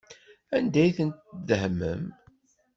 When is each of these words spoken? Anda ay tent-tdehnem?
Anda 0.55 0.79
ay 0.83 0.91
tent-tdehnem? 0.97 2.03